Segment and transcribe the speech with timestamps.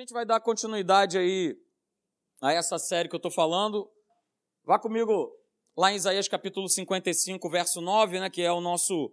[0.00, 1.56] gente vai dar continuidade aí
[2.42, 3.90] a essa série que eu estou falando.
[4.62, 5.32] Vá comigo
[5.74, 9.10] lá em Isaías capítulo 55, verso 9, né, que é o nosso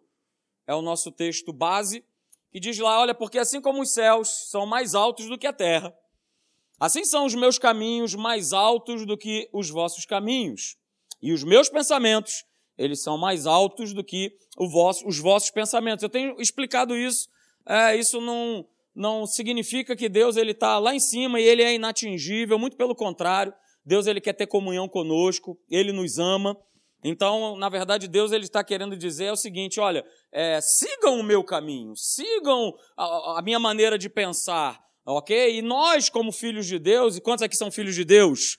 [0.67, 2.03] é o nosso texto base,
[2.51, 5.53] que diz lá, olha, porque assim como os céus são mais altos do que a
[5.53, 5.97] terra,
[6.77, 10.77] assim são os meus caminhos mais altos do que os vossos caminhos,
[11.21, 12.45] e os meus pensamentos,
[12.77, 16.03] eles são mais altos do que vosso, os vossos pensamentos.
[16.03, 17.29] Eu tenho explicado isso,
[17.65, 21.73] é, isso não não significa que Deus ele está lá em cima e ele é
[21.73, 23.53] inatingível, muito pelo contrário.
[23.85, 26.55] Deus ele quer ter comunhão conosco, ele nos ama.
[27.03, 31.23] Então, na verdade, Deus ele está querendo dizer é o seguinte: olha, é, sigam o
[31.23, 35.57] meu caminho, sigam a, a, minha maneira de pensar, ok?
[35.57, 38.57] E nós, como filhos de Deus, e quantos aqui são filhos de Deus?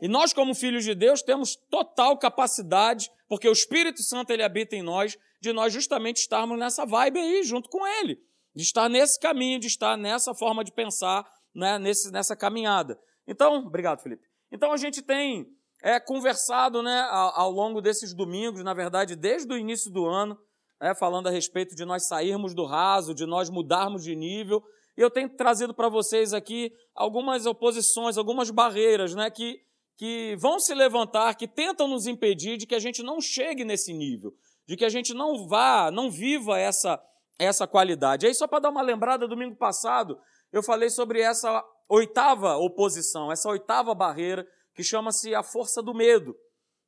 [0.00, 4.74] E nós, como filhos de Deus, temos total capacidade, porque o Espírito Santo ele habita
[4.74, 8.18] em nós, de nós justamente estarmos nessa vibe aí, junto com Ele
[8.54, 11.24] de estar nesse caminho, de estar nessa forma de pensar,
[11.54, 12.98] né, nesse, nessa caminhada.
[13.26, 14.24] Então, obrigado, Felipe.
[14.50, 15.46] Então a gente tem
[15.82, 20.38] é, conversado né, ao, ao, longo desses domingos, na verdade, desde o início do ano,
[20.80, 24.62] é, falando a respeito de nós sairmos do raso, de nós mudarmos de nível.
[24.96, 29.60] E eu tenho trazido para vocês aqui algumas oposições, algumas barreiras né, que,
[29.96, 33.92] que vão se levantar, que tentam nos impedir de que a gente não chegue nesse
[33.92, 34.34] nível,
[34.66, 37.00] de que a gente não vá, não viva essa
[37.44, 38.26] essa qualidade.
[38.26, 40.18] Aí, só para dar uma lembrada, domingo passado,
[40.52, 46.34] eu falei sobre essa oitava oposição, essa oitava barreira, que chama-se a força do medo.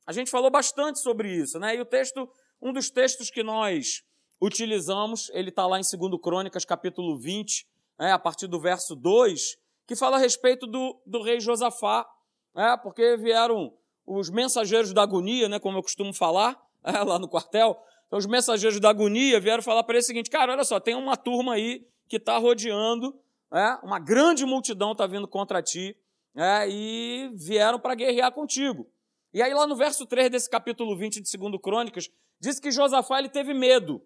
[0.05, 1.75] A gente falou bastante sobre isso, né?
[1.75, 2.29] E o texto,
[2.61, 4.03] um dos textos que nós
[4.41, 7.67] utilizamos, ele está lá em 2 Crônicas, capítulo 20,
[7.99, 12.05] né, a partir do verso 2, que fala a respeito do, do rei Josafá,
[12.53, 13.73] né, porque vieram
[14.05, 18.25] os mensageiros da agonia, né, como eu costumo falar, é, lá no quartel, então, os
[18.25, 21.53] mensageiros da agonia vieram falar para ele o seguinte: cara, olha só, tem uma turma
[21.53, 23.19] aí que está rodeando,
[23.51, 25.97] é, uma grande multidão está vindo contra ti,
[26.35, 28.87] é, e vieram para guerrear contigo.
[29.33, 33.19] E aí, lá no verso 3 desse capítulo 20 de 2 Crônicas, diz que Josafá
[33.19, 34.01] ele teve medo.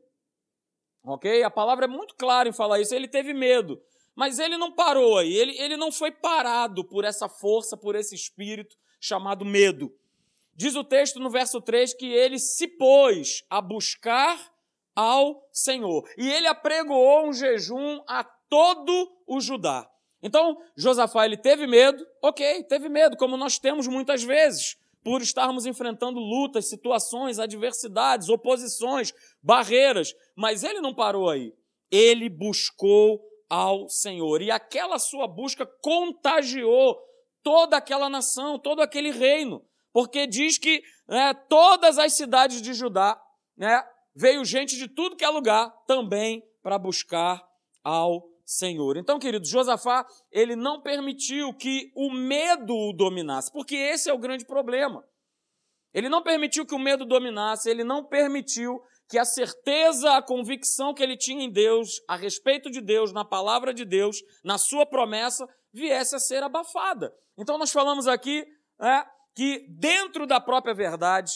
[1.04, 1.44] Ok?
[1.44, 2.96] A palavra é muito clara em falar isso.
[2.96, 3.82] Ele teve medo.
[4.16, 5.32] Mas ele não parou aí.
[5.32, 9.94] Ele, ele não foi parado por essa força, por esse espírito chamado medo.
[10.60, 14.38] Diz o texto no verso 3 que ele se pôs a buscar
[14.94, 16.04] ao Senhor.
[16.18, 19.90] E ele apregoou um jejum a todo o Judá.
[20.22, 25.66] Então, Josafá ele teve medo, ok, teve medo, como nós temos muitas vezes, por estarmos
[25.66, 31.54] enfrentando lutas, situações, adversidades, oposições, barreiras, mas ele não parou aí.
[31.90, 34.42] Ele buscou ao Senhor.
[34.42, 37.00] E aquela sua busca contagiou
[37.42, 43.20] toda aquela nação, todo aquele reino porque diz que né, todas as cidades de Judá
[43.58, 43.84] né,
[44.16, 47.42] veio gente de tudo que é lugar também para buscar
[47.84, 48.98] ao Senhor.
[48.98, 54.18] Então, queridos, Josafá, ele não permitiu que o medo o dominasse, porque esse é o
[54.18, 55.04] grande problema.
[55.94, 60.94] Ele não permitiu que o medo dominasse, ele não permitiu que a certeza, a convicção
[60.94, 64.86] que ele tinha em Deus, a respeito de Deus, na palavra de Deus, na sua
[64.86, 67.14] promessa, viesse a ser abafada.
[67.38, 68.46] Então, nós falamos aqui
[68.80, 69.06] né,
[69.40, 71.32] que dentro da própria verdade,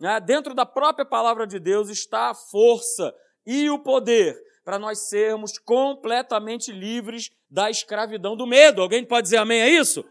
[0.00, 3.14] né, dentro da própria palavra de Deus, está a força
[3.46, 8.82] e o poder para nós sermos completamente livres da escravidão do medo.
[8.82, 10.04] Alguém pode dizer amém a isso?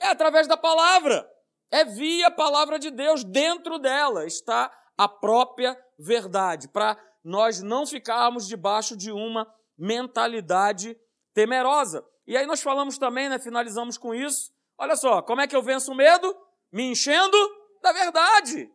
[0.00, 1.26] É através da palavra.
[1.70, 7.86] É via a palavra de Deus, dentro dela está a própria verdade, para nós não
[7.86, 10.94] ficarmos debaixo de uma mentalidade
[11.32, 12.04] temerosa.
[12.26, 14.52] E aí nós falamos também, né, finalizamos com isso.
[14.76, 16.36] Olha só, como é que eu venço o medo?
[16.72, 17.36] Me enchendo
[17.82, 18.70] da verdade.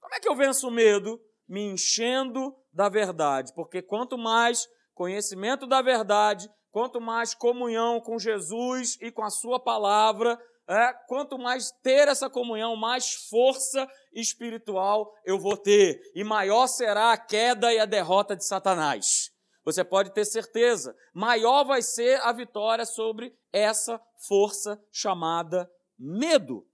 [0.00, 1.20] Como é que eu venço o medo?
[1.48, 3.52] Me enchendo da verdade.
[3.54, 9.58] Porque quanto mais conhecimento da verdade, quanto mais comunhão com Jesus e com a Sua
[9.58, 10.38] palavra,
[10.68, 17.12] é, quanto mais ter essa comunhão, mais força espiritual eu vou ter, e maior será
[17.12, 19.30] a queda e a derrota de Satanás.
[19.64, 26.65] Você pode ter certeza, maior vai ser a vitória sobre essa força chamada medo.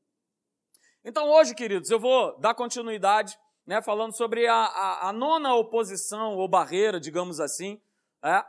[1.04, 6.37] Então, hoje, queridos, eu vou dar continuidade, né, falando sobre a, a, a nona oposição
[6.37, 7.81] ou barreira, digamos assim,
[8.25, 8.44] é,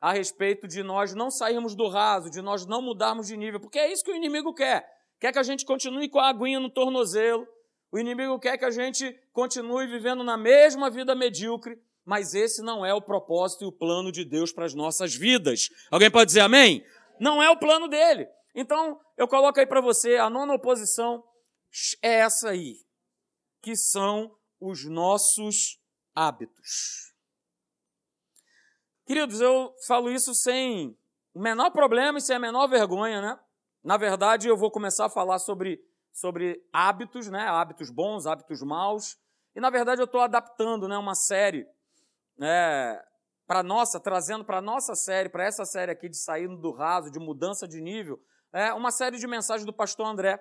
[0.00, 3.78] a respeito de nós não sairmos do raso, de nós não mudarmos de nível, porque
[3.78, 4.88] é isso que o inimigo quer.
[5.20, 7.46] Quer que a gente continue com a aguinha no tornozelo,
[7.92, 12.86] o inimigo quer que a gente continue vivendo na mesma vida medíocre, mas esse não
[12.86, 15.68] é o propósito e o plano de Deus para as nossas vidas.
[15.90, 16.82] Alguém pode dizer amém?
[17.20, 18.26] Não é o plano dele.
[18.54, 21.22] Então, eu coloco aí para você a nona oposição
[22.02, 22.76] é essa aí,
[23.62, 25.80] que são os nossos
[26.14, 27.14] hábitos.
[29.06, 30.98] Queridos, eu falo isso sem
[31.32, 33.40] o menor problema e sem a menor vergonha, né?
[33.82, 35.80] Na verdade, eu vou começar a falar sobre,
[36.12, 37.46] sobre hábitos, né?
[37.48, 39.16] Hábitos bons, hábitos maus.
[39.54, 40.98] E na verdade eu estou adaptando, né?
[40.98, 41.66] Uma série
[42.36, 43.02] né?
[43.46, 47.18] para nossa, trazendo para nossa série, para essa série aqui de saindo do raso, de
[47.18, 48.22] mudança de nível,
[48.52, 50.38] é uma série de mensagens do pastor André,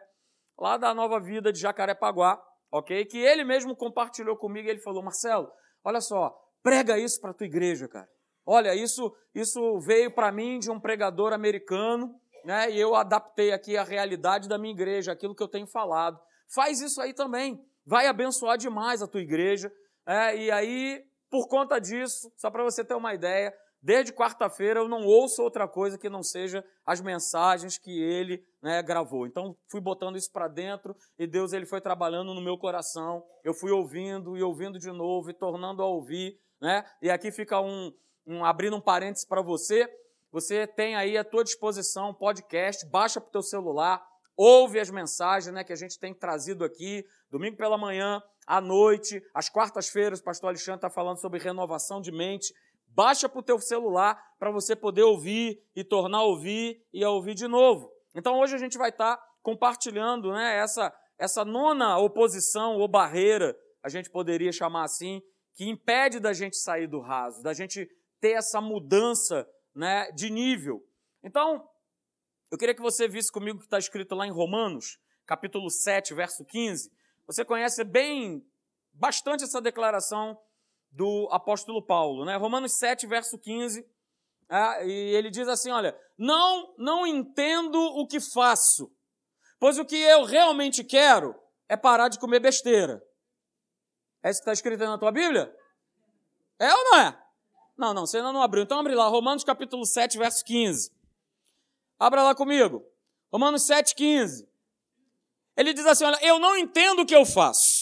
[0.57, 3.05] lá da Nova Vida de Jacarepaguá, ok?
[3.05, 4.69] Que ele mesmo compartilhou comigo.
[4.69, 5.51] Ele falou: Marcelo,
[5.83, 8.09] olha só, prega isso para tua igreja, cara.
[8.45, 12.71] Olha, isso, isso veio para mim de um pregador americano, né?
[12.71, 16.17] E eu adaptei aqui a realidade da minha igreja, aquilo que eu tenho falado.
[16.47, 17.61] Faz isso aí também.
[17.85, 19.71] Vai abençoar demais a tua igreja.
[20.05, 23.53] É, e aí, por conta disso, só para você ter uma ideia,
[23.87, 28.83] desde quarta-feira eu não ouço outra coisa que não seja as mensagens que ele né,
[28.83, 29.25] gravou.
[29.25, 33.23] Então fui botando isso para dentro e Deus ele foi trabalhando no meu coração.
[33.45, 36.83] Eu fui ouvindo e ouvindo de novo e tornando a ouvir, né?
[37.01, 37.93] E aqui fica um,
[38.25, 39.89] um abrindo um parênteses para você,
[40.33, 44.05] você tem aí à tua disposição um podcast, baixa para o teu celular,
[44.35, 49.21] ouve as mensagens né, que a gente tem trazido aqui, domingo pela manhã, à noite,
[49.33, 52.53] às quartas-feiras, o pastor Alexandre está falando sobre renovação de mente.
[52.97, 57.11] Baixa para o teu celular para você poder ouvir e tornar a ouvir e a
[57.11, 57.93] ouvir de novo.
[58.15, 63.55] Então hoje a gente vai estar tá compartilhando né, essa, essa nona oposição ou barreira,
[63.83, 65.21] a gente poderia chamar assim,
[65.53, 67.87] que impede da gente sair do raso, da gente
[68.19, 70.83] ter essa mudança né, de nível.
[71.23, 71.69] Então,
[72.49, 76.15] eu queria que você visse comigo o que está escrito lá em Romanos, capítulo 7,
[76.15, 76.91] verso 15.
[77.27, 78.43] Você conhece bem,
[78.91, 80.35] bastante essa declaração
[80.91, 82.35] do apóstolo Paulo, né?
[82.35, 83.85] Romanos 7, verso 15.
[84.49, 88.91] É, e ele diz assim: Olha, não, não entendo o que faço,
[89.59, 91.35] pois o que eu realmente quero
[91.69, 93.01] é parar de comer besteira.
[94.23, 95.53] É isso que está escrito aí na tua Bíblia?
[96.59, 97.23] É ou não é?
[97.77, 98.63] Não, não, você ainda não abriu.
[98.63, 100.91] Então abre lá, Romanos capítulo 7, verso 15.
[101.99, 102.83] Abra lá comigo.
[103.31, 104.49] Romanos 7, 15.
[105.55, 107.76] Ele diz assim: Olha, eu não entendo o que eu faço,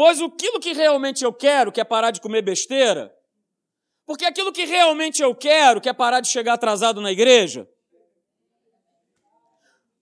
[0.00, 3.14] pois aquilo que realmente eu quero, que é parar de comer besteira,
[4.06, 7.68] porque aquilo que realmente eu quero, que é parar de chegar atrasado na igreja,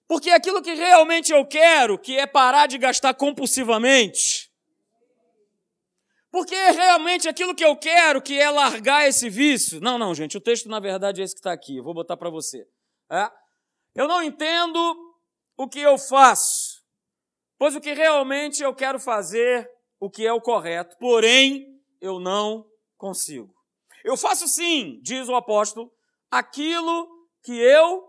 [0.06, 4.52] porque aquilo que realmente eu quero, que é parar de gastar compulsivamente,
[6.30, 9.80] porque é realmente aquilo que eu quero, que é largar esse vício.
[9.80, 11.78] Não, não, gente, o texto na verdade é esse que está aqui.
[11.78, 12.68] Eu vou botar para você.
[13.10, 13.28] É?
[13.96, 14.78] Eu não entendo
[15.56, 16.84] o que eu faço,
[17.58, 19.68] pois o que realmente eu quero fazer,
[20.00, 22.66] o que é o correto, porém eu não
[22.96, 23.54] consigo.
[24.04, 25.92] Eu faço sim, diz o apóstolo,
[26.30, 27.08] aquilo
[27.42, 28.06] que eu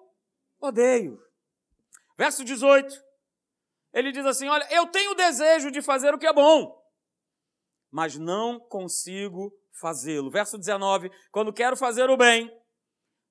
[0.60, 1.20] odeio.
[2.18, 2.94] Verso 18.
[3.94, 6.80] Ele diz assim: Olha, eu tenho desejo de fazer o que é bom
[7.92, 10.30] mas não consigo fazê-lo.
[10.30, 12.52] Verso 19: Quando quero fazer o bem,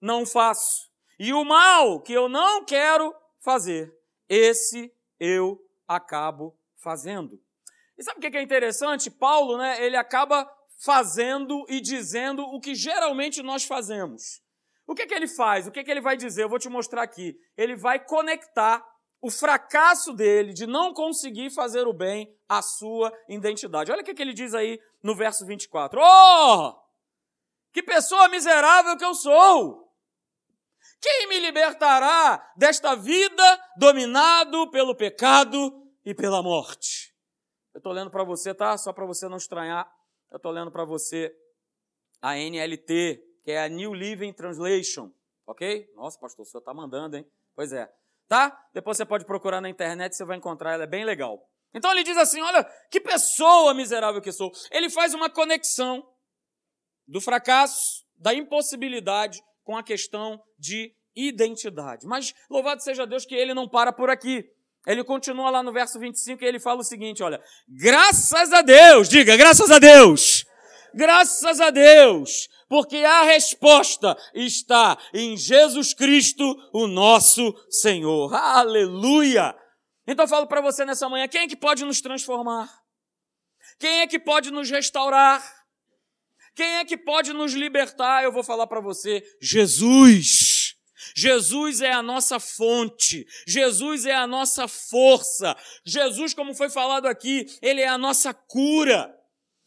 [0.01, 0.89] não faço.
[1.19, 3.93] E o mal que eu não quero fazer,
[4.29, 7.41] esse eu acabo fazendo.
[7.99, 9.11] E sabe o que é interessante?
[9.11, 10.49] Paulo, né, ele acaba
[10.79, 14.41] fazendo e dizendo o que geralmente nós fazemos.
[14.87, 15.67] O que, é que ele faz?
[15.67, 16.45] O que, é que ele vai dizer?
[16.45, 17.37] Eu vou te mostrar aqui.
[17.57, 18.83] Ele vai conectar
[19.21, 23.91] o fracasso dele de não conseguir fazer o bem à sua identidade.
[23.91, 26.75] Olha o que ele diz aí no verso 24: Oh,
[27.73, 29.89] que pessoa miserável que eu sou!
[31.01, 37.08] Quem me libertará desta vida dominado pelo pecado e pela morte?
[37.79, 38.77] Eu estou lendo para você, tá?
[38.77, 39.89] Só para você não estranhar,
[40.31, 41.35] eu estou lendo para você
[42.21, 45.13] a NLT, que é a New Living Translation,
[45.47, 45.89] ok?
[45.95, 47.27] Nossa, pastor, o senhor está mandando, hein?
[47.55, 47.89] Pois é
[48.29, 48.57] tá?
[48.73, 51.43] Depois você pode procurar na internet, você vai encontrar, ela é bem legal.
[51.75, 54.53] Então ele diz assim: olha, que pessoa miserável que sou.
[54.71, 56.07] Ele faz uma conexão
[57.07, 62.07] do fracasso, da impossibilidade com a questão de identidade.
[62.07, 64.49] Mas louvado seja Deus que ele não para por aqui.
[64.89, 69.07] Ele continua lá no verso 25 e ele fala o seguinte: olha, graças a Deus,
[69.07, 70.47] diga, graças a Deus,
[70.95, 78.35] graças a Deus, porque a resposta está em Jesus Cristo, o nosso Senhor.
[78.35, 79.55] Aleluia!
[80.07, 82.67] Então eu falo para você nessa manhã, quem é que pode nos transformar?
[83.79, 85.45] Quem é que pode nos restaurar?
[86.55, 88.25] Quem é que pode nos libertar?
[88.25, 90.48] Eu vou falar para você, Jesus.
[91.19, 97.45] Jesus é a nossa fonte, Jesus é a nossa força, Jesus, como foi falado aqui,
[97.61, 99.13] ele é a nossa cura.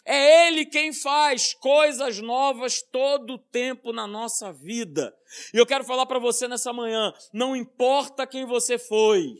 [0.03, 5.15] É Ele quem faz coisas novas todo o tempo na nossa vida.
[5.53, 9.35] E eu quero falar para você nessa manhã: não importa quem você foi,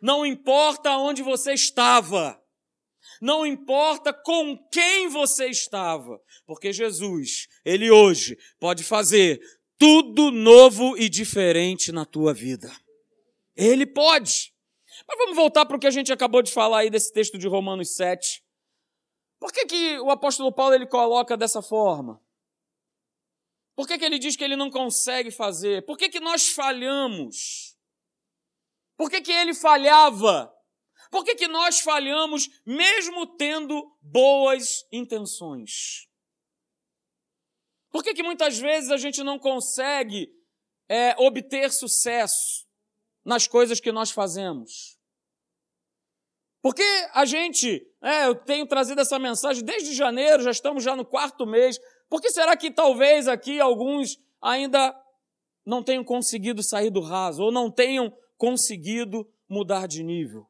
[0.00, 2.40] não importa onde você estava,
[3.20, 9.40] não importa com quem você estava, porque Jesus, Ele hoje pode fazer
[9.78, 12.70] tudo novo e diferente na tua vida.
[13.56, 14.52] Ele pode.
[15.06, 17.46] Mas vamos voltar para o que a gente acabou de falar aí desse texto de
[17.46, 18.42] Romanos 7.
[19.38, 22.20] Por que, que o apóstolo Paulo ele coloca dessa forma?
[23.76, 25.86] Por que, que ele diz que ele não consegue fazer?
[25.86, 27.76] Por que, que nós falhamos?
[28.96, 30.52] Por que, que ele falhava?
[31.12, 36.07] Por que, que nós falhamos mesmo tendo boas intenções?
[37.98, 40.32] Por que, que muitas vezes a gente não consegue
[40.88, 42.64] é, obter sucesso
[43.24, 44.96] nas coisas que nós fazemos?
[46.62, 51.04] Porque a gente, é, eu tenho trazido essa mensagem desde janeiro, já estamos já no
[51.04, 51.76] quarto mês.
[52.08, 54.94] Por que será que talvez aqui alguns ainda
[55.66, 60.48] não tenham conseguido sair do raso ou não tenham conseguido mudar de nível?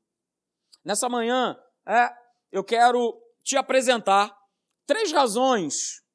[0.85, 2.11] Nessa manhã, é,
[2.52, 4.37] eu quero te apresentar
[4.85, 6.07] três razões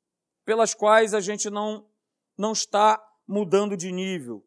[0.45, 1.85] pelas quais a gente não,
[2.37, 4.45] não está mudando de nível.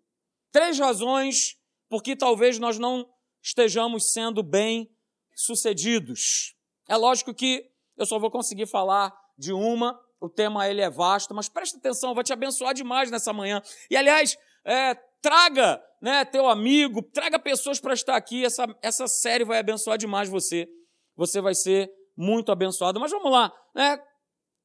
[0.53, 1.57] Três razões
[1.89, 3.09] porque talvez nós não
[3.43, 4.91] estejamos sendo bem
[5.35, 6.55] sucedidos.
[6.89, 11.35] É lógico que eu só vou conseguir falar de uma, o tema ele é vasto,
[11.35, 13.63] mas presta atenção, vai te abençoar demais nessa manhã.
[13.91, 19.45] E aliás, é, traga né, teu amigo, traga pessoas para estar aqui, essa, essa série
[19.45, 20.69] vai abençoar demais você.
[21.17, 22.99] Você vai ser muito abençoado.
[23.01, 23.99] Mas vamos lá, né?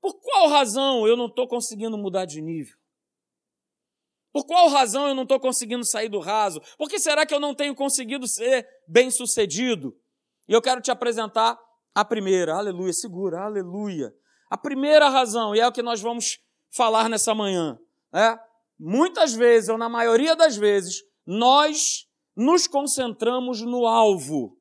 [0.02, 2.76] Por qual razão eu não estou conseguindo mudar de nível?
[4.34, 6.62] Por qual razão eu não estou conseguindo sair do raso?
[6.78, 9.96] Por que será que eu não tenho conseguido ser bem sucedido?
[10.48, 11.60] E eu quero te apresentar
[11.94, 14.14] a primeira, aleluia, segura, aleluia.
[14.50, 16.40] A primeira razão, e é o que nós vamos
[16.70, 17.78] falar nessa manhã,
[18.14, 18.40] é
[18.80, 24.58] muitas vezes, ou na maioria das vezes, nós nos concentramos no alvo,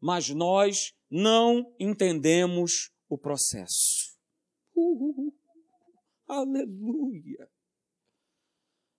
[0.00, 4.01] mas nós não entendemos o processo.
[4.74, 5.32] Uh,
[6.26, 7.50] aleluia.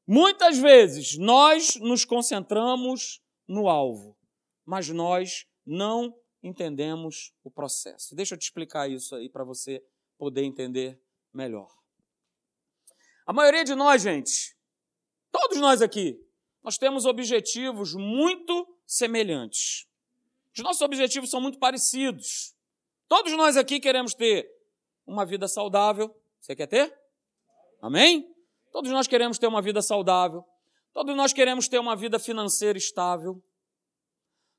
[0.05, 4.17] Muitas vezes nós nos concentramos no alvo,
[4.65, 8.15] mas nós não entendemos o processo.
[8.15, 9.83] Deixa eu te explicar isso aí para você
[10.17, 11.01] poder entender
[11.33, 11.73] melhor.
[13.25, 14.55] A maioria de nós, gente,
[15.31, 16.19] todos nós aqui,
[16.61, 19.87] nós temos objetivos muito semelhantes.
[20.55, 22.53] Os nossos objetivos são muito parecidos.
[23.07, 24.49] Todos nós aqui queremos ter
[25.05, 26.15] uma vida saudável.
[26.39, 26.93] Você quer ter?
[27.81, 28.27] Amém?
[28.71, 30.43] Todos nós queremos ter uma vida saudável.
[30.93, 33.43] Todos nós queremos ter uma vida financeira estável.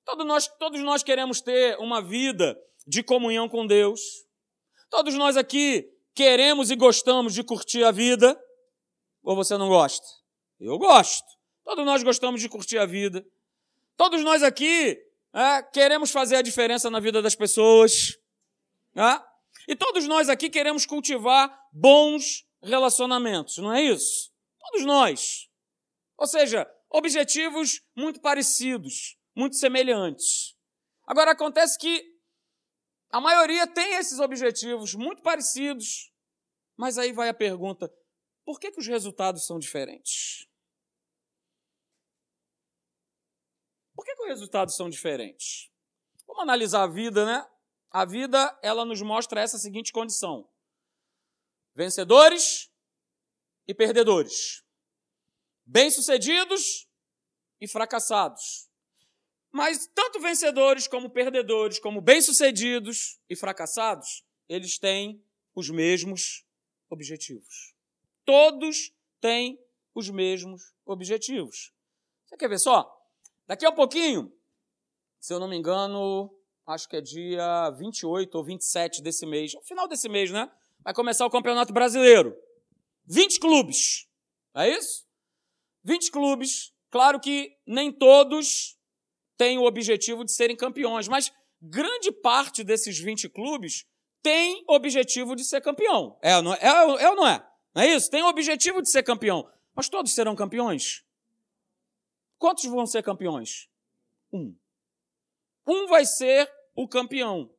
[0.04, 4.00] Todos nós, todos nós queremos ter uma vida de comunhão com Deus.
[4.90, 8.38] Todos nós aqui queremos e gostamos de curtir a vida.
[9.22, 10.06] Ou você não gosta?
[10.60, 11.26] Eu gosto.
[11.64, 13.24] Todos nós gostamos de curtir a vida.
[13.96, 14.98] Todos nós aqui
[15.32, 18.18] é, queremos fazer a diferença na vida das pessoas.
[18.94, 19.33] É?
[19.68, 24.32] E todos nós aqui queremos cultivar bons relacionamentos, não é isso?
[24.58, 25.48] Todos nós.
[26.16, 30.56] Ou seja, objetivos muito parecidos muito semelhantes.
[31.06, 32.14] Agora, acontece que
[33.10, 36.12] a maioria tem esses objetivos muito parecidos,
[36.76, 37.92] mas aí vai a pergunta:
[38.44, 40.48] por que, que os resultados são diferentes?
[43.94, 45.70] Por que, que os resultados são diferentes?
[46.26, 47.48] Vamos analisar a vida, né?
[47.94, 50.50] A vida, ela nos mostra essa seguinte condição:
[51.76, 52.68] vencedores
[53.68, 54.64] e perdedores,
[55.64, 56.88] bem-sucedidos
[57.60, 58.68] e fracassados.
[59.52, 65.24] Mas tanto vencedores como perdedores, como bem-sucedidos e fracassados, eles têm
[65.54, 66.44] os mesmos
[66.90, 67.76] objetivos.
[68.24, 69.56] Todos têm
[69.94, 71.72] os mesmos objetivos.
[72.26, 72.92] Você quer ver só?
[73.46, 74.36] Daqui a um pouquinho,
[75.20, 79.62] se eu não me engano, acho que é dia 28 ou 27 desse mês, no
[79.62, 80.50] final desse mês, né?
[80.82, 82.36] Vai começar o Campeonato Brasileiro.
[83.06, 84.08] 20 clubes.
[84.54, 85.06] É isso?
[85.82, 86.72] 20 clubes.
[86.90, 88.78] Claro que nem todos
[89.36, 93.84] têm o objetivo de serem campeões, mas grande parte desses 20 clubes
[94.22, 96.18] tem objetivo de ser campeão.
[96.22, 97.46] É, não é, é, é ou não é?
[97.74, 98.10] Não é isso?
[98.10, 99.50] Tem o objetivo de ser campeão.
[99.74, 101.04] Mas todos serão campeões?
[102.38, 103.68] Quantos vão ser campeões?
[104.32, 104.54] Um.
[105.66, 107.50] Um vai ser o campeão.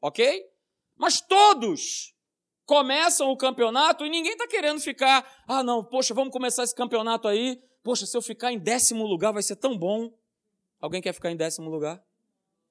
[0.00, 0.44] Ok?
[0.96, 2.14] Mas todos
[2.64, 5.44] começam o campeonato e ninguém está querendo ficar.
[5.46, 7.62] Ah, não, poxa, vamos começar esse campeonato aí.
[7.82, 10.12] Poxa, se eu ficar em décimo lugar vai ser tão bom.
[10.80, 12.02] Alguém quer ficar em décimo lugar?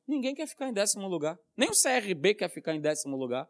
[0.07, 1.39] Ninguém quer ficar em décimo lugar.
[1.55, 3.47] Nem o CRB quer ficar em décimo lugar.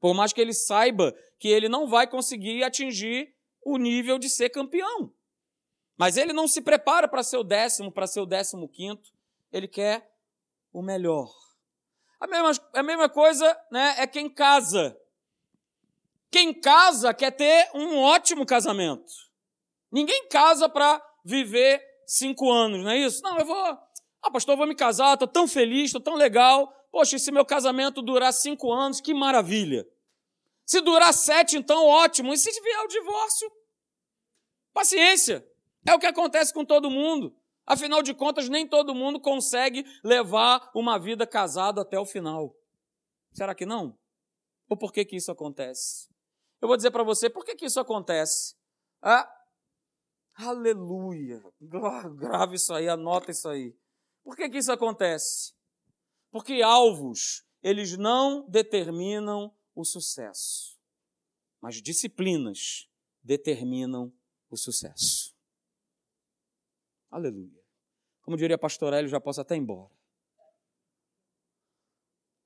[0.00, 4.50] Por mais que ele saiba que ele não vai conseguir atingir o nível de ser
[4.50, 5.12] campeão.
[5.96, 9.10] Mas ele não se prepara para ser o décimo, para ser o décimo quinto.
[9.52, 10.08] Ele quer
[10.72, 11.30] o melhor.
[12.20, 14.96] A mesma, a mesma coisa né, é quem casa.
[16.30, 19.12] Quem casa quer ter um ótimo casamento.
[19.90, 23.22] Ninguém casa para viver cinco anos, não é isso?
[23.22, 23.78] Não, eu vou.
[24.22, 26.72] Ah, pastor, eu vou me casar, estou tão feliz, estou tão legal.
[26.90, 29.86] Poxa, e se meu casamento durar cinco anos, que maravilha.
[30.66, 32.32] Se durar sete, então ótimo.
[32.32, 33.50] E se vier o divórcio?
[34.72, 35.46] Paciência.
[35.86, 37.34] É o que acontece com todo mundo.
[37.68, 42.56] Afinal de contas, nem todo mundo consegue levar uma vida casada até o final.
[43.34, 43.98] Será que não?
[44.70, 46.08] Ou por que, que isso acontece?
[46.62, 48.56] Eu vou dizer para você por que, que isso acontece.
[49.02, 49.30] Ah,
[50.34, 51.42] aleluia!
[52.16, 53.76] Grave isso aí, anota isso aí.
[54.24, 55.52] Por que, que isso acontece?
[56.30, 60.78] Porque alvos, eles não determinam o sucesso,
[61.60, 62.88] mas disciplinas
[63.22, 64.10] determinam
[64.48, 65.36] o sucesso.
[67.10, 67.57] Aleluia.
[68.28, 69.90] Como diria pastor Hélio, já posso até ir embora.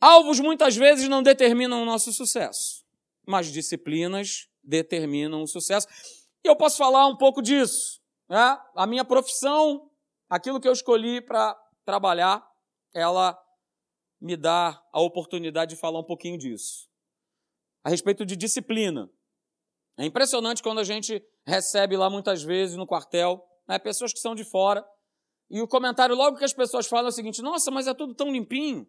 [0.00, 2.86] Alvos muitas vezes não determinam o nosso sucesso,
[3.26, 5.88] mas disciplinas determinam o sucesso.
[6.44, 8.00] E eu posso falar um pouco disso.
[8.28, 8.60] Né?
[8.76, 9.90] A minha profissão,
[10.30, 12.48] aquilo que eu escolhi para trabalhar,
[12.94, 13.36] ela
[14.20, 16.88] me dá a oportunidade de falar um pouquinho disso.
[17.82, 19.10] A respeito de disciplina.
[19.98, 24.36] É impressionante quando a gente recebe lá muitas vezes no quartel né, pessoas que são
[24.36, 24.86] de fora,
[25.52, 28.14] e o comentário logo que as pessoas falam é o seguinte: nossa, mas é tudo
[28.14, 28.88] tão limpinho,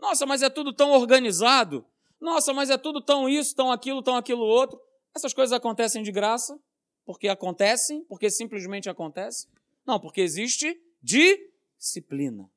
[0.00, 1.84] nossa, mas é tudo tão organizado,
[2.20, 4.80] nossa, mas é tudo tão isso, tão aquilo, tão aquilo outro.
[5.12, 6.56] Essas coisas acontecem de graça,
[7.04, 9.50] porque acontecem, porque simplesmente acontecem.
[9.84, 12.48] Não, porque existe disciplina.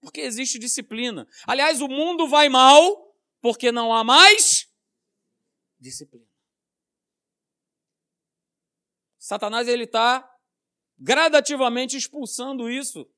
[0.00, 1.26] Porque existe disciplina.
[1.46, 4.68] Aliás, o mundo vai mal porque não há mais
[5.78, 6.26] disciplina.
[9.18, 10.28] Satanás ele está
[10.98, 13.08] gradativamente expulsando isso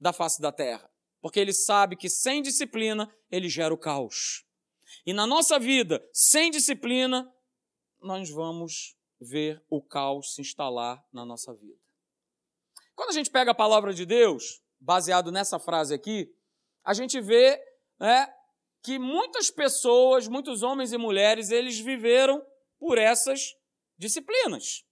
[0.00, 0.90] da face da terra,
[1.20, 4.44] porque ele sabe que sem disciplina ele gera o caos.
[5.06, 7.32] E na nossa vida, sem disciplina,
[8.00, 11.78] nós vamos ver o caos se instalar na nossa vida.
[12.94, 16.32] Quando a gente pega a palavra de Deus, baseado nessa frase aqui,
[16.84, 17.60] a gente vê
[17.98, 18.32] né,
[18.82, 22.44] que muitas pessoas, muitos homens e mulheres, eles viveram
[22.78, 23.54] por essas
[23.96, 24.84] disciplinas.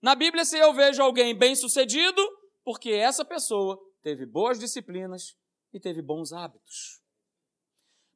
[0.00, 2.22] Na Bíblia, se eu vejo alguém bem-sucedido,
[2.64, 5.36] porque essa pessoa teve boas disciplinas
[5.72, 7.00] e teve bons hábitos.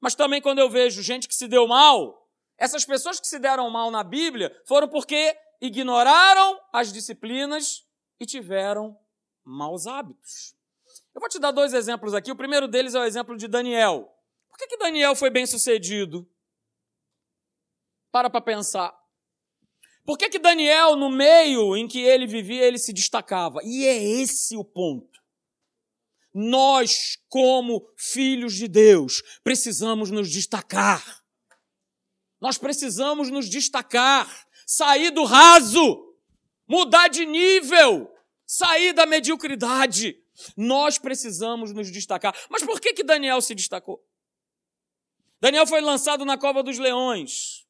[0.00, 3.68] Mas também quando eu vejo gente que se deu mal, essas pessoas que se deram
[3.70, 7.86] mal na Bíblia foram porque ignoraram as disciplinas
[8.20, 8.98] e tiveram
[9.44, 10.54] maus hábitos.
[11.14, 12.30] Eu vou te dar dois exemplos aqui.
[12.30, 14.08] O primeiro deles é o exemplo de Daniel.
[14.48, 16.28] Por que, que Daniel foi bem sucedido?
[18.10, 19.01] Para para pensar.
[20.04, 23.60] Por que, que Daniel, no meio em que ele vivia, ele se destacava?
[23.62, 25.20] E é esse o ponto.
[26.34, 31.22] Nós, como filhos de Deus, precisamos nos destacar.
[32.40, 36.16] Nós precisamos nos destacar, sair do raso,
[36.66, 38.10] mudar de nível,
[38.46, 40.18] sair da mediocridade.
[40.56, 42.34] Nós precisamos nos destacar.
[42.50, 44.04] Mas por que, que Daniel se destacou?
[45.40, 47.61] Daniel foi lançado na cova dos leões.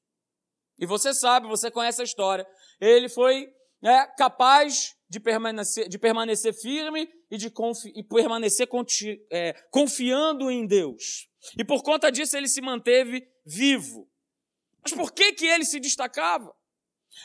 [0.82, 2.44] E você sabe, você conhece a história.
[2.80, 3.48] Ele foi
[3.80, 10.50] né, capaz de permanecer, de permanecer firme e de confi, e permanecer conti, é, confiando
[10.50, 11.28] em Deus.
[11.56, 14.10] E por conta disso ele se manteve vivo.
[14.82, 16.52] Mas por que, que ele se destacava?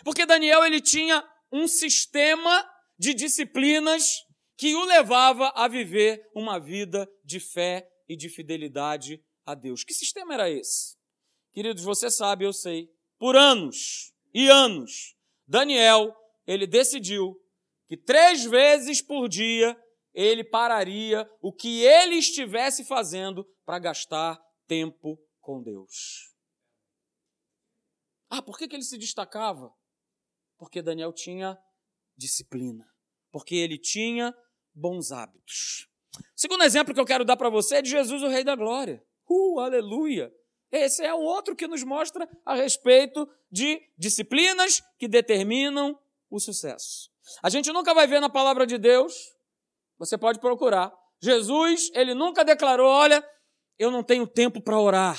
[0.04, 2.64] Porque Daniel ele tinha um sistema
[2.96, 4.18] de disciplinas
[4.56, 9.84] que o levava a viver uma vida de fé e de fidelidade a Deus.
[9.84, 10.96] Que sistema era esse?
[11.52, 15.16] Queridos, você sabe, eu sei, por anos e anos,
[15.48, 17.36] Daniel, ele decidiu
[17.88, 19.78] que três vezes por dia
[20.14, 26.34] ele pararia o que ele estivesse fazendo para gastar tempo com Deus.
[28.30, 29.72] Ah, por que, que ele se destacava?
[30.58, 31.58] Porque Daniel tinha
[32.18, 32.86] disciplina,
[33.32, 34.36] porque ele tinha
[34.74, 35.88] bons hábitos.
[36.16, 38.56] O segundo exemplo que eu quero dar para você é de Jesus, o Rei da
[38.56, 39.04] Glória.
[39.30, 40.34] Uh, aleluia!
[40.72, 45.98] Esse é o outro que nos mostra a respeito de disciplinas que determinam
[46.30, 47.10] o sucesso.
[47.42, 49.14] A gente nunca vai ver na palavra de Deus,
[49.98, 50.94] você pode procurar.
[51.22, 53.26] Jesus, ele nunca declarou: olha,
[53.80, 55.18] eu não tenho tempo para orar.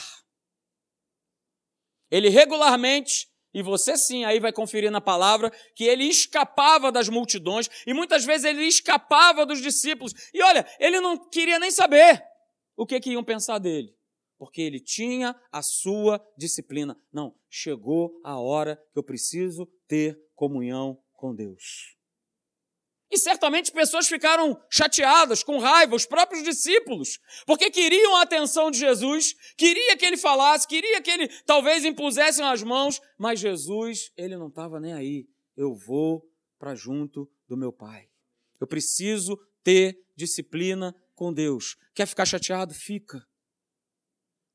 [2.11, 7.68] Ele regularmente, e você sim aí vai conferir na palavra, que ele escapava das multidões
[7.87, 10.14] e muitas vezes ele escapava dos discípulos.
[10.32, 12.22] E olha, ele não queria nem saber
[12.76, 13.97] o que, que iam pensar dele
[14.38, 16.96] porque ele tinha a sua disciplina.
[17.12, 21.98] Não, chegou a hora que eu preciso ter comunhão com Deus.
[23.11, 28.79] E certamente pessoas ficaram chateadas, com raiva, os próprios discípulos, porque queriam a atenção de
[28.79, 34.37] Jesus, queria que ele falasse, queria que ele talvez impusesse as mãos, mas Jesus, ele
[34.37, 35.27] não estava nem aí.
[35.57, 36.22] Eu vou
[36.59, 38.09] para junto do meu Pai.
[38.61, 41.77] Eu preciso ter disciplina com Deus.
[41.94, 42.74] Quer ficar chateado?
[42.74, 43.27] Fica.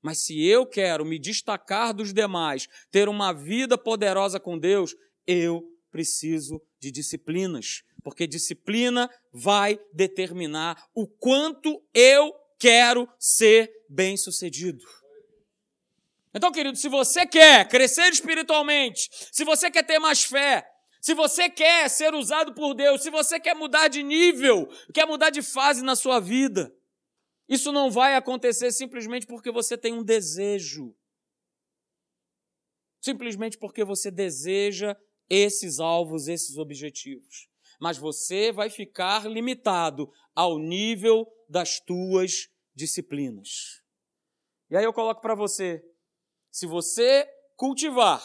[0.03, 4.93] Mas se eu quero me destacar dos demais, ter uma vida poderosa com Deus,
[5.25, 14.83] eu preciso de disciplinas, porque disciplina vai determinar o quanto eu quero ser bem-sucedido.
[16.33, 20.67] Então, querido, se você quer crescer espiritualmente, se você quer ter mais fé,
[20.99, 25.29] se você quer ser usado por Deus, se você quer mudar de nível, quer mudar
[25.29, 26.73] de fase na sua vida,
[27.53, 30.95] isso não vai acontecer simplesmente porque você tem um desejo.
[33.01, 34.95] Simplesmente porque você deseja
[35.29, 37.47] esses alvos, esses objetivos.
[37.79, 43.81] Mas você vai ficar limitado ao nível das tuas disciplinas.
[44.69, 45.83] E aí eu coloco para você:
[46.51, 48.23] se você cultivar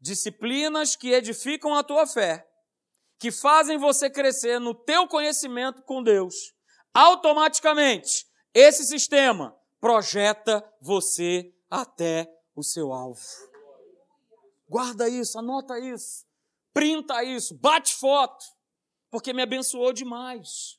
[0.00, 2.46] disciplinas que edificam a tua fé,
[3.18, 6.34] que fazem você crescer no teu conhecimento com Deus,
[6.92, 13.20] automaticamente esse sistema projeta você até o seu alvo.
[14.68, 16.26] Guarda isso, anota isso,
[16.72, 18.44] printa isso, bate foto,
[19.10, 20.78] porque me abençoou demais.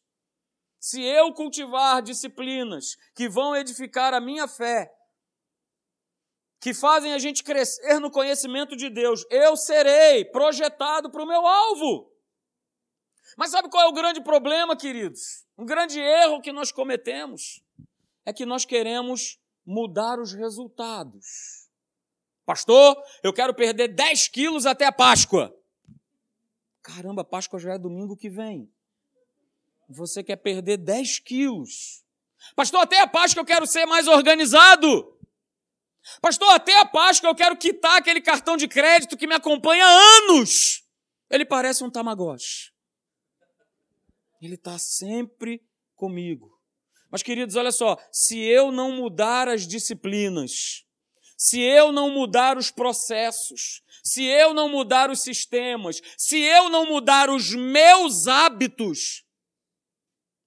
[0.79, 4.93] Se eu cultivar disciplinas que vão edificar a minha fé,
[6.59, 11.45] que fazem a gente crescer no conhecimento de Deus, eu serei projetado para o meu
[11.45, 12.11] alvo.
[13.37, 15.45] Mas sabe qual é o grande problema, queridos?
[15.57, 17.62] Um grande erro que nós cometemos
[18.25, 21.69] é que nós queremos mudar os resultados.
[22.45, 25.55] Pastor, eu quero perder 10 quilos até a Páscoa.
[26.81, 28.69] Caramba, Páscoa já é domingo que vem.
[29.89, 32.03] Você quer perder 10 quilos.
[32.55, 35.17] Pastor, até a Páscoa eu quero ser mais organizado.
[36.21, 40.17] Pastor, até a Páscoa eu quero quitar aquele cartão de crédito que me acompanha há
[40.17, 40.83] anos.
[41.29, 42.73] Ele parece um tamagotchi.
[44.41, 46.52] Ele está sempre comigo.
[47.13, 50.83] Mas, queridos, olha só: se eu não mudar as disciplinas,
[51.37, 56.87] se eu não mudar os processos, se eu não mudar os sistemas, se eu não
[56.87, 59.23] mudar os meus hábitos,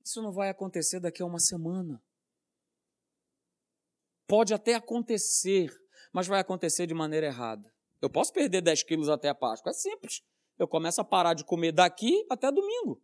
[0.05, 2.03] isso não vai acontecer daqui a uma semana.
[4.27, 5.71] Pode até acontecer,
[6.13, 7.73] mas vai acontecer de maneira errada.
[8.03, 10.21] Eu posso perder 10 quilos até a Páscoa, é simples.
[10.59, 13.01] Eu começo a parar de comer daqui até domingo.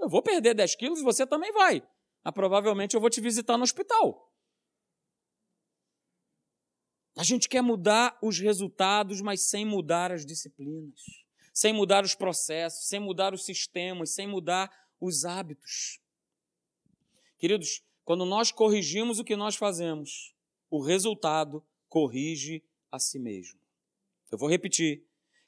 [0.00, 1.86] Eu vou perder 10 quilos e você também vai
[2.24, 4.32] ah, provavelmente eu vou te visitar no hospital.
[7.16, 11.00] A gente quer mudar os resultados, mas sem mudar as disciplinas,
[11.52, 16.00] sem mudar os processos, sem mudar os sistemas, sem mudar os hábitos.
[17.38, 20.32] Queridos, quando nós corrigimos o que nós fazemos,
[20.70, 23.58] o resultado corrige a si mesmo.
[24.30, 25.04] Eu vou repetir.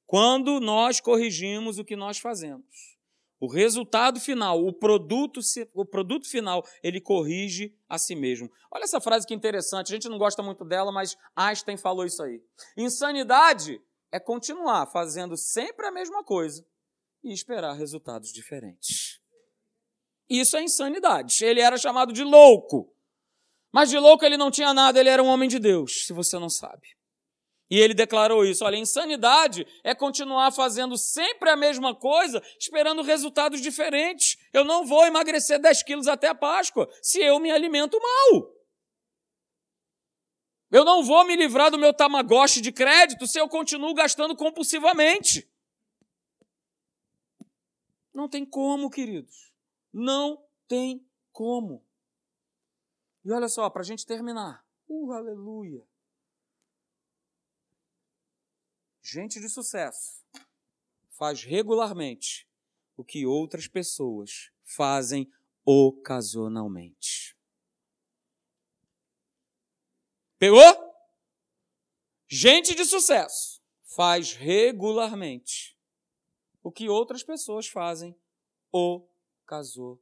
[0.06, 2.98] Quando nós corrigimos o que nós fazemos,
[3.40, 5.40] o resultado final, o produto,
[5.72, 8.50] o produto final, ele corrige a si mesmo.
[8.70, 12.22] Olha essa frase que interessante, a gente não gosta muito dela, mas Einstein falou isso
[12.22, 12.42] aí.
[12.76, 13.80] Insanidade
[14.12, 16.64] é continuar fazendo sempre a mesma coisa
[17.24, 19.18] e esperar resultados diferentes.
[20.28, 21.42] Isso é insanidade.
[21.42, 22.94] Ele era chamado de louco.
[23.72, 26.38] Mas de louco ele não tinha nada, ele era um homem de Deus, se você
[26.38, 26.99] não sabe.
[27.70, 33.60] E ele declarou isso: olha, insanidade é continuar fazendo sempre a mesma coisa, esperando resultados
[33.60, 34.36] diferentes.
[34.52, 38.52] Eu não vou emagrecer 10 quilos até a Páscoa se eu me alimento mal.
[40.72, 45.48] Eu não vou me livrar do meu tamagotchi de crédito se eu continuo gastando compulsivamente.
[48.12, 49.52] Não tem como, queridos.
[49.92, 51.84] Não tem como.
[53.24, 54.64] E olha só, para a gente terminar.
[54.88, 55.89] Uh, aleluia.
[59.10, 60.24] Gente de sucesso
[61.08, 62.48] faz regularmente
[62.96, 65.28] o que outras pessoas fazem
[65.64, 67.36] ocasionalmente.
[70.38, 70.62] Pegou?
[72.28, 75.76] Gente de sucesso faz regularmente
[76.62, 78.16] o que outras pessoas fazem
[78.70, 79.98] ocasionalmente.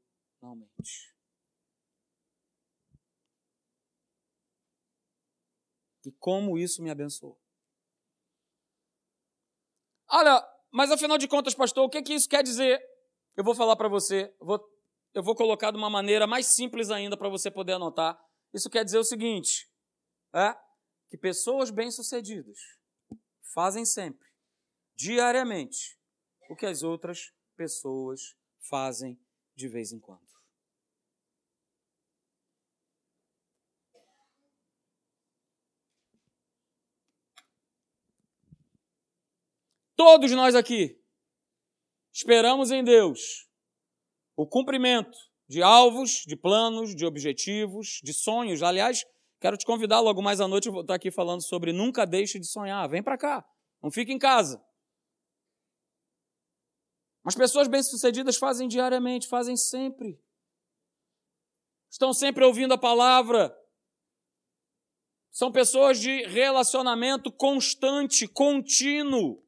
[6.05, 7.41] E como isso me abençoou?
[10.11, 10.43] Olha,
[10.73, 12.81] mas afinal de contas, pastor, o que, que isso quer dizer?
[13.37, 14.61] Eu vou falar para você, vou,
[15.15, 18.19] eu vou colocar de uma maneira mais simples ainda para você poder anotar.
[18.53, 19.71] Isso quer dizer o seguinte:
[20.35, 20.57] é
[21.09, 22.59] que pessoas bem-sucedidas
[23.55, 24.29] fazem sempre,
[24.95, 25.99] diariamente,
[26.51, 28.37] o que as outras pessoas
[28.69, 29.19] fazem
[29.55, 30.28] de vez em quando.
[39.99, 40.97] Todos nós aqui
[42.13, 43.49] esperamos em Deus
[44.37, 48.63] o cumprimento de alvos, de planos, de objetivos, de sonhos.
[48.63, 49.05] Aliás,
[49.41, 52.39] quero te convidar logo mais à noite, eu vou estar aqui falando sobre nunca deixe
[52.39, 52.89] de sonhar.
[52.89, 53.45] Vem para cá,
[53.83, 54.65] não fique em casa.
[57.25, 60.17] As pessoas bem-sucedidas fazem diariamente, fazem sempre.
[61.91, 63.53] Estão sempre ouvindo a palavra,
[65.33, 69.48] são pessoas de relacionamento constante, contínuo.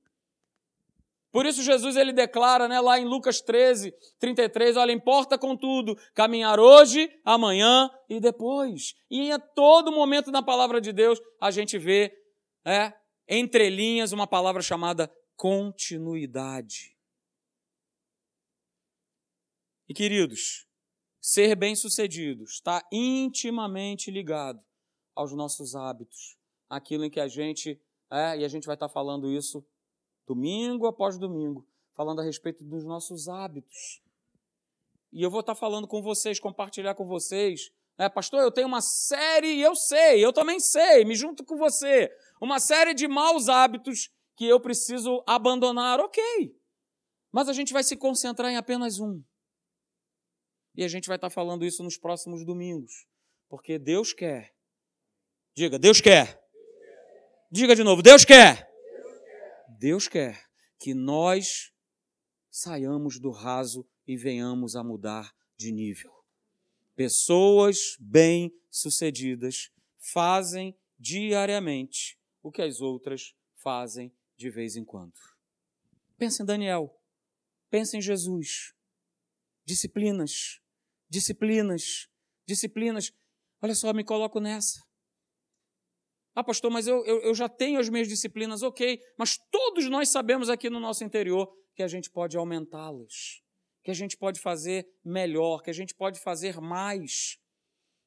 [1.32, 6.58] Por isso Jesus ele declara, né, lá em Lucas 13, 33, olha, importa contudo caminhar
[6.58, 8.94] hoje, amanhã e depois.
[9.08, 12.12] E em todo momento na palavra de Deus a gente vê,
[12.64, 12.92] é,
[13.28, 16.96] entre linhas, uma palavra chamada continuidade.
[19.88, 20.66] E queridos,
[21.20, 24.60] ser bem-sucedido está intimamente ligado
[25.14, 26.36] aos nossos hábitos,
[26.68, 29.64] aquilo em que a gente é, e a gente vai estar falando isso
[30.26, 34.02] domingo após domingo, falando a respeito dos nossos hábitos.
[35.12, 37.72] E eu vou estar falando com vocês, compartilhar com vocês.
[37.98, 42.10] É, pastor, eu tenho uma série, eu sei, eu também sei, me junto com você,
[42.40, 46.56] uma série de maus hábitos que eu preciso abandonar, ok.
[47.30, 49.22] Mas a gente vai se concentrar em apenas um.
[50.74, 53.06] E a gente vai estar falando isso nos próximos domingos.
[53.48, 54.54] Porque Deus quer
[55.54, 56.40] Diga, Deus quer.
[57.50, 58.69] Diga de novo, Deus quer.
[59.80, 60.44] Deus quer
[60.78, 61.72] que nós
[62.50, 66.12] saiamos do raso e venhamos a mudar de nível.
[66.94, 75.14] Pessoas bem-sucedidas fazem diariamente o que as outras fazem de vez em quando.
[76.18, 76.94] Pensa em Daniel.
[77.70, 78.74] Pensa em Jesus.
[79.64, 80.60] Disciplinas,
[81.08, 82.06] disciplinas,
[82.46, 83.14] disciplinas.
[83.62, 84.89] Olha só, me coloco nessa.
[86.34, 90.08] Ah, pastor, mas eu, eu, eu já tenho as minhas disciplinas, ok, mas todos nós
[90.08, 93.42] sabemos aqui no nosso interior que a gente pode aumentá-las,
[93.82, 97.38] que a gente pode fazer melhor, que a gente pode fazer mais,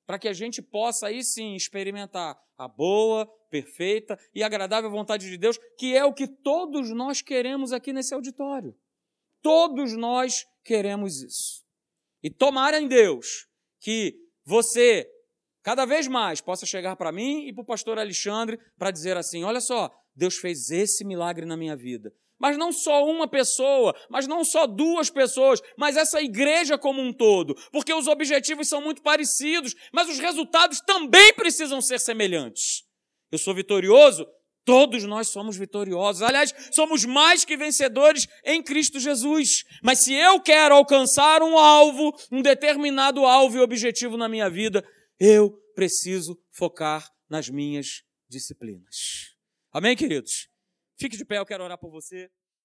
[0.06, 5.38] para que a gente possa aí sim experimentar a boa, perfeita e agradável vontade de
[5.38, 8.76] Deus, que é o que todos nós queremos aqui nesse auditório.
[9.42, 11.64] Todos nós queremos isso.
[12.22, 13.48] E tomara em Deus
[13.80, 15.10] que você
[15.64, 19.44] cada vez mais possa chegar para mim e para o pastor Alexandre para dizer assim:
[19.44, 22.14] olha só, Deus fez esse milagre na minha vida.
[22.40, 27.14] Mas não só uma pessoa, mas não só duas pessoas, mas essa igreja como um
[27.14, 27.56] todo.
[27.72, 32.84] Porque os objetivos são muito parecidos, mas os resultados também precisam ser semelhantes.
[33.32, 34.28] Eu sou vitorioso,
[34.66, 36.22] todos nós somos vitoriosos.
[36.22, 39.64] Aliás, somos mais que vencedores em Cristo Jesus.
[39.82, 44.84] Mas se eu quero alcançar um alvo, um determinado alvo e objetivo na minha vida,
[45.20, 49.36] eu preciso focar nas minhas disciplinas.
[49.72, 50.50] Amém, queridos?
[51.00, 52.30] Fique de pé, eu quero orar por você.